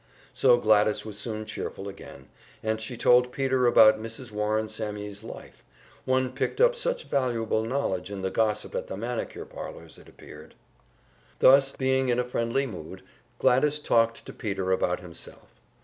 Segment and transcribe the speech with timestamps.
[0.33, 2.27] So Gladys was soon cheerful again,
[2.63, 4.31] and she told Peter about Mrs.
[4.31, 5.63] Warring Sammye's life;
[6.05, 10.55] one picked up such valuable knowledge in the gossip at the manicure parlors, it appeared.
[11.37, 13.03] Then, being in a friendly mood,
[13.37, 15.49] Gladys talked to Peter about himself.